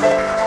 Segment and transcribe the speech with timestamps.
[0.00, 0.41] Force.